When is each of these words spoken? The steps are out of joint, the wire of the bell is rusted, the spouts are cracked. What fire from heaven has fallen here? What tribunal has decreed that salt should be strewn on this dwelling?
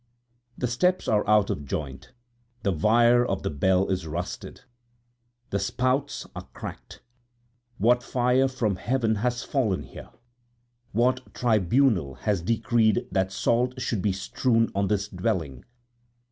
The 0.57 0.65
steps 0.65 1.07
are 1.07 1.23
out 1.29 1.51
of 1.51 1.63
joint, 1.63 2.11
the 2.63 2.71
wire 2.71 3.23
of 3.23 3.43
the 3.43 3.51
bell 3.51 3.87
is 3.89 4.07
rusted, 4.07 4.61
the 5.51 5.59
spouts 5.59 6.25
are 6.35 6.47
cracked. 6.53 7.01
What 7.77 8.01
fire 8.01 8.47
from 8.47 8.77
heaven 8.77 9.17
has 9.17 9.43
fallen 9.43 9.83
here? 9.83 10.09
What 10.91 11.31
tribunal 11.35 12.15
has 12.25 12.41
decreed 12.41 13.09
that 13.11 13.31
salt 13.31 13.79
should 13.79 14.01
be 14.01 14.11
strewn 14.11 14.71
on 14.73 14.87
this 14.87 15.07
dwelling? 15.07 15.65